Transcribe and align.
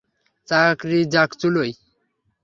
চাকরি 0.47 0.99
যাক 1.13 1.29
চুলোয়। 1.39 1.71